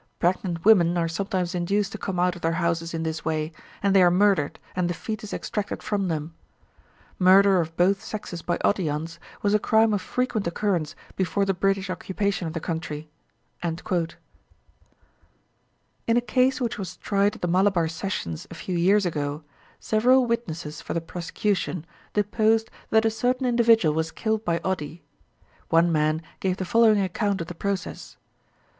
Pregnant 0.17 0.65
women 0.65 0.97
are 0.97 1.07
sometimes 1.07 1.53
induced 1.53 1.91
to 1.91 1.97
come 1.99 2.19
out 2.19 2.35
of 2.35 2.41
their 2.41 2.53
houses 2.57 2.91
in 2.91 3.03
this 3.03 3.23
way, 3.23 3.51
and 3.83 3.95
they 3.95 4.01
are 4.01 4.09
murdered, 4.09 4.57
and 4.75 4.89
the 4.89 4.95
foetus 4.95 5.31
extracted 5.31 5.83
from 5.83 6.07
them. 6.07 6.33
Murder 7.19 7.61
of 7.61 7.77
both 7.77 8.03
sexes 8.03 8.41
by 8.41 8.57
Odiyans 8.65 9.19
was 9.43 9.53
a 9.53 9.59
crime 9.59 9.93
of 9.93 10.01
frequent 10.01 10.47
occurrence 10.47 10.95
before 11.15 11.45
the 11.45 11.53
British 11.53 11.87
occupation 11.91 12.47
of 12.47 12.53
the 12.55 12.59
country." 12.59 13.11
In 13.61 13.77
a 16.07 16.19
case 16.19 16.59
which 16.59 16.79
was 16.79 16.97
tried 16.97 17.35
at 17.35 17.43
the 17.43 17.47
Malabar 17.47 17.87
Sessions 17.87 18.47
a 18.49 18.55
few 18.55 18.75
years 18.75 19.05
ago, 19.05 19.43
several 19.79 20.25
witnesses 20.25 20.81
for 20.81 20.95
the 20.95 20.99
prosecution 20.99 21.85
deposed 22.15 22.71
that 22.89 23.05
a 23.05 23.11
certain 23.11 23.45
individual 23.45 23.93
was 23.93 24.09
killed 24.09 24.43
by 24.43 24.59
odi. 24.63 25.03
One 25.69 25.91
man 25.91 26.23
gave 26.39 26.57
the 26.57 26.65
following 26.65 27.01
account 27.01 27.39
of 27.39 27.45
the 27.45 27.53
process. 27.53 28.17